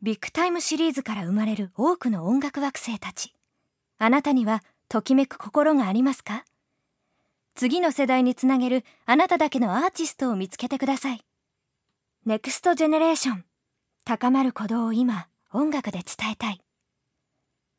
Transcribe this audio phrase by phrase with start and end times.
[0.00, 3.34] Big Time Series から生まれる多くの音楽惑星たち。
[3.98, 6.44] あなたにはときめく心がありますか？
[7.56, 11.20] 次の世代につなげるあなただけのアーティストを見つけてください。
[12.26, 13.44] Next Generation。
[14.04, 16.60] 高まる鼓動を今、音楽で伝えたい。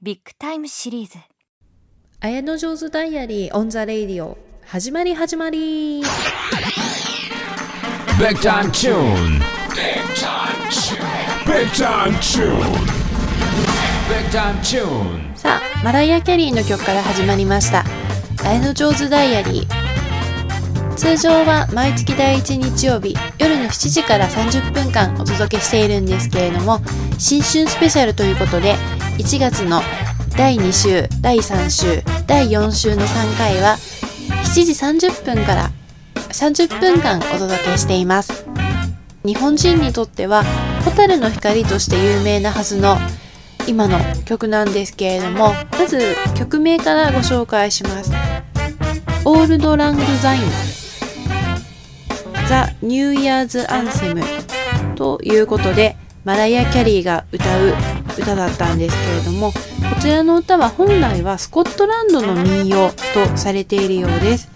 [0.00, 6.00] Big Time Series。Ayanojo's Diary on the radio 始まり始まり
[8.18, 9.40] Big time tune.
[9.74, 10.35] Big time tune.
[15.34, 17.82] さあマライア・キャリーの曲から始まりました。
[18.44, 20.96] 綾野上手ダイアリー。
[20.96, 26.82] 通常は毎月第1日曜日夜の7時から30分間お届けしているんですけれども
[27.16, 28.74] 新春スペシャルということで
[29.16, 29.80] 1月の
[30.36, 33.76] 第2週第3週第4週の3回は
[34.44, 35.70] 7時30分から
[36.28, 38.46] 30分間お届けしています。
[39.24, 40.44] 日本人にとっては
[40.86, 42.96] 蛍の光として有名なはずの
[43.66, 48.12] 今の曲なんですけれどもまず曲名からご紹介します。
[49.24, 50.42] Auld Lang Syne
[52.48, 54.22] The New Year's Anthem
[54.94, 57.74] ということでマライア・キャリーが歌う
[58.16, 59.60] 歌だったんですけれどもこ
[60.00, 64.48] ちらの歌は本来はスコットランドの民謡とされているようです。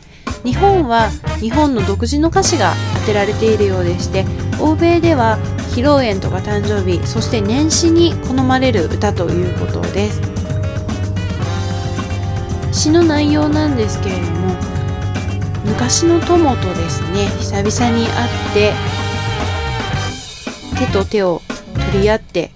[0.44, 4.24] 日本は日本の独自の歌詞が当てられているようでして
[4.58, 5.38] 欧米では
[5.80, 10.20] 披露宴とか誕生日そして年始に好まれる歌ということです。
[12.70, 14.54] 詩の内容なんですけれども
[15.64, 17.28] 昔の友とですね。
[17.38, 18.72] 久々に会って
[20.78, 21.40] 手と手を
[21.92, 22.50] 取り合って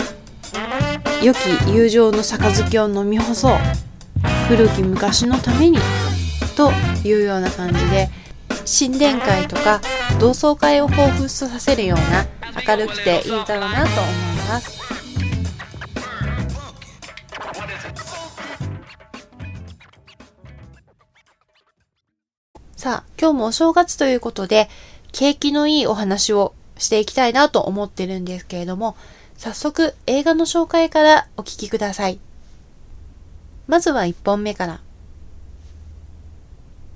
[1.22, 1.38] 良き
[1.72, 3.56] 友情の杯を飲み干そう。
[4.48, 5.78] 古き昔のために。
[6.58, 6.72] と
[7.08, 8.10] いうような感じで
[8.66, 9.80] 新年会とか
[10.20, 12.26] 同窓会を彷彿とさせるような
[12.66, 14.14] 明るくていい歌だなと思い
[14.48, 14.84] ます。
[22.76, 24.68] さあ今日もお正月ということで
[25.12, 28.94] 景気のいいお話をしていきたいなと思ってるんですけれども
[29.38, 32.18] 早速映画の紹介からお聞きください。
[33.66, 34.80] まずは1本目から。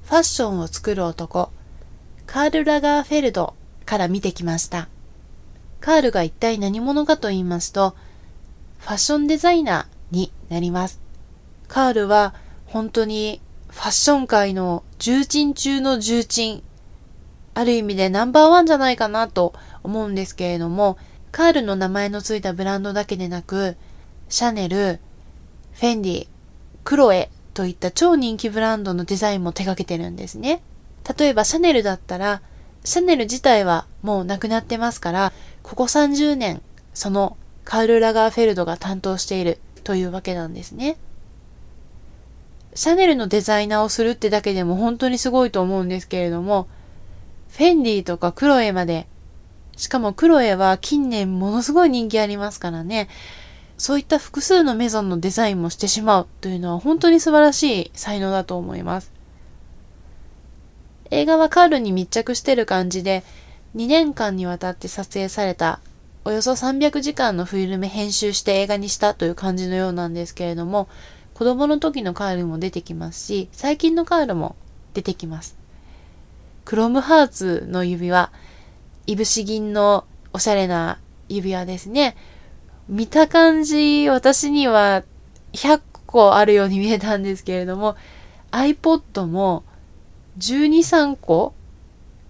[0.05, 1.50] ファッションを作る男、
[2.28, 3.55] カール・ラガーフェルド
[3.87, 4.91] から見てきました。
[5.81, 7.97] カールが一体何者かと言いますと、
[8.81, 11.00] ファッションデザイナーになります。
[11.69, 12.34] カールは
[12.67, 13.41] 本当に
[13.71, 16.62] ファッション界の重鎮中の重鎮、
[17.55, 20.99] ある意味でナンバーワンじゃないかなと思うんですけれども、
[21.33, 23.78] カールの名前のついたブランドだけでなく、
[24.28, 25.00] シャネル、
[25.72, 26.28] フェンディ、
[26.84, 30.61] クロエといった超人気ブランドのデザインも手掛けてるんですね。
[31.16, 32.42] 例えばシャネルだったら、
[32.84, 35.32] シャネル自体はもうなくなってますから、
[35.62, 36.62] ここ30年、
[36.94, 40.96] そのカール・ラガーフェルドが担当しているというわけなんですね。
[42.74, 46.69] シャネルのデザイナーをするってだけでも本当にすごいと思うんですけれども、
[47.50, 49.06] フェンディとかクロエまで、
[49.76, 53.08] しかもクロエは近年ものすごい人気ありますからね、
[53.78, 59.18] そういった複数のメゾンのデザインもしてしまうというのは本当に素晴らしい才能だと思います。
[61.10, 63.24] 映画はカールに密着してる感じで、
[63.76, 65.80] 2年間にわたって撮影された
[66.24, 70.88] およそ300時間のフィルム編集して映画にしたという感じのようなんですけれども、
[71.32, 74.56] 子供の時のカールも出てきますし、最近のカールも
[74.92, 75.56] 出てきます。
[76.66, 78.30] クロムハーツの指輪、
[79.06, 80.04] いぶし銀の
[80.34, 80.98] おしゃれな
[81.30, 82.14] 指輪ですね。
[82.88, 85.04] 見た感じ、私には
[85.52, 87.96] 100個あるように見えたんですけれども、
[88.50, 89.64] iPod も
[90.38, 91.54] 12、3個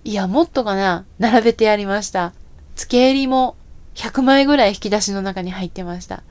[0.05, 2.33] いや、もっとかな並べてやりました。
[2.77, 3.57] 付け襟も
[3.95, 6.23] 100枚ぐらい引き出しの中に入ってました。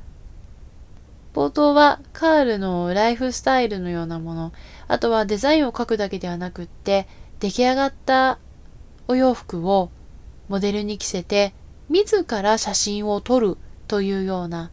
[1.33, 4.53] 冒頭はカールのライフスタイルのようなもの、
[4.87, 7.07] あとはデザインを描くだけではなくって、
[7.39, 8.39] 出来上がった
[9.07, 9.91] お洋服を
[10.49, 11.53] モデルに着せて、
[11.89, 13.57] 自ら写真を撮る
[13.87, 14.71] というような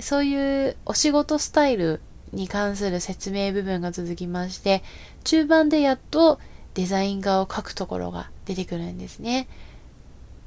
[0.00, 2.00] そういうお仕事スタイル
[2.32, 4.82] に関する説明部分が続きまして
[5.24, 6.38] 中盤でやっと
[6.74, 9.48] デザイン画を描くところが出てくるんですね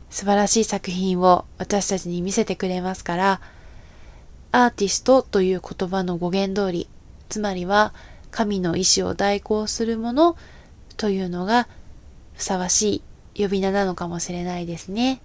[0.10, 3.42] 素晴らしい作品を私たちに見せてくれますから
[4.52, 6.88] アーティストという言葉の語源通り
[7.30, 7.94] つまりは
[8.30, 10.38] 神の意志を代行するもの
[10.98, 11.68] というのが
[12.34, 13.04] ふさわし
[13.36, 15.22] い呼び名なのかもしれないですね。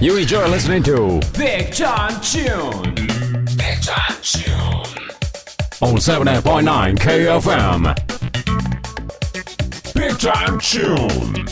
[0.00, 2.94] You enjoy listening to Big Time Tune.
[3.56, 5.01] Big Time Tune.
[5.82, 7.94] On 78.9 KFM.
[9.94, 11.42] Big Time Tune.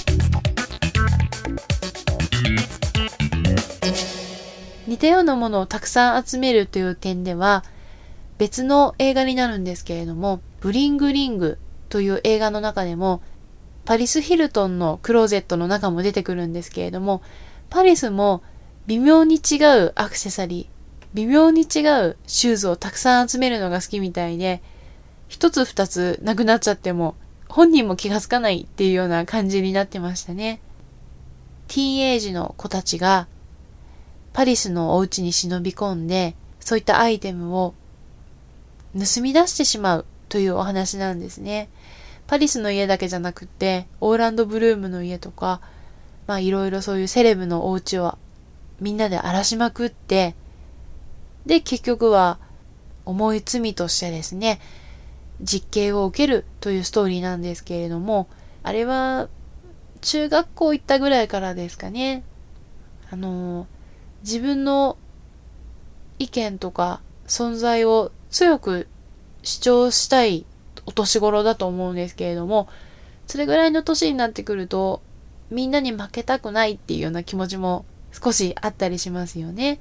[5.01, 7.65] たようなものをたくさん集めるという点では、
[8.39, 13.23] 別の映画になるんですけれども、ブリングリングという映画の中でも、
[13.85, 17.23] パリス・ヒルトンのクローゼットの中も出てくるんですけれども、
[17.69, 18.43] パリスも
[18.87, 20.70] 微妙に違うアクセサリー、
[21.15, 24.63] 微妙に違うシューズをたくさん集めるのが好きみたいで、
[25.29, 27.15] 一つ二つなくなっちゃっても
[27.49, 30.61] 本人も気がつかないっていうような感じになってましたね。
[31.69, 33.29] ティーンエイジの子たちが
[34.33, 37.75] パリスのお家に忍び込んで、そういったアイテムを
[38.95, 41.69] 盗み出してしまうというお話なんですね。
[42.29, 45.61] パリスの家だけじゃなくて、オーランド・ブルームの家とか、
[46.29, 48.17] まあいろいろそういうセレブのお家を
[48.81, 50.37] みんなで荒らしまくって、
[51.47, 52.39] で、結局は
[53.05, 54.61] 重い罪としてですね、
[55.41, 58.29] 実刑を受けるというストーリーなんですけれども、
[58.63, 59.29] あれは
[60.03, 62.23] 中学校行ったぐらいからですかね。
[63.11, 63.67] あの、
[64.23, 64.97] 自分の
[66.19, 68.87] 意見とか存在を強く
[69.43, 70.45] 主張したい
[70.87, 72.69] お年頃だと思うんですけれども、
[73.27, 75.03] それぐらいの年になってくると、
[75.51, 79.81] みんなに負けたくないっていうような気持ちも少しあったりしますよね。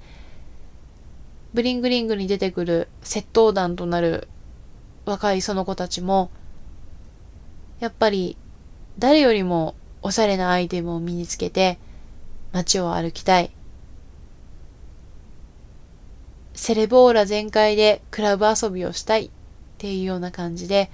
[1.53, 4.27] ブリングリングに出てくる窃盗団となる
[5.05, 6.29] 若いその子たちも、
[7.79, 8.37] やっぱり
[8.99, 11.79] 誰よりもおしゃれなアイテムを身につけて
[12.51, 13.51] 街を歩きたい。
[16.53, 19.29] セレボーラ全開でクラブ遊びをしたいっ
[19.77, 20.91] ていうような感じで、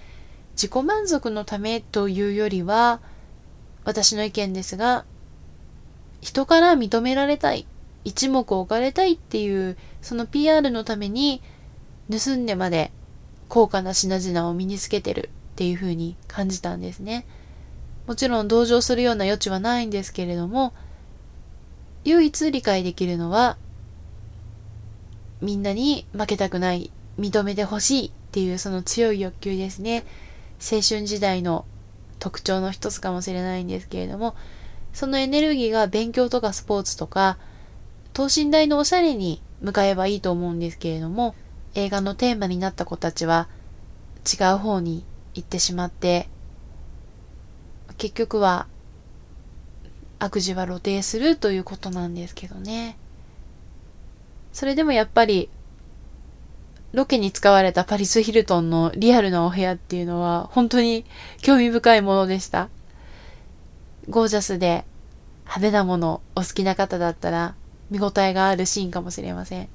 [0.53, 3.01] 自己満足のためというよりは、
[3.83, 5.05] 私の意見ですが、
[6.21, 7.65] 人から認められたい、
[8.05, 11.41] 一目置かれたいっていう、その PR のために、
[12.09, 12.91] 盗んでまで
[13.49, 17.25] 高価な品々を身につけてるっていう風に感じたんですね。
[18.05, 20.73] もちろん同情するような余地はないんですけれども、
[22.03, 23.57] 唯一理解できるのは、
[25.41, 30.05] みんなに負けたくない、認めてほしいっていうその強い欲求ですね。
[30.59, 31.65] 青春時代の
[32.19, 34.35] 特徴の一つかもしれないんですけれども、
[34.93, 37.39] そのエネルギーが勉強とかスポーツとか、
[38.15, 41.35] 等身大のおしゃれに向かえばいいと思うんですけれども、
[41.73, 43.49] 映画のテーマになった子たちは
[44.25, 45.03] 違う方に
[45.33, 46.29] 行ってしまって、
[47.97, 48.67] 結局は
[50.17, 52.97] 悪事は露呈するということなんですけどね。
[54.53, 55.49] それでもやっぱり、
[56.93, 61.03] ロケに使われたパリス・ヒルトンのリアルなお部屋っていうのは本当に
[61.41, 62.69] 興味深いものでした。
[64.07, 64.85] ゴージャスで
[65.41, 67.55] 派手なものお好きな方だったら
[67.89, 69.69] 見応えがあるシーンかもしれません。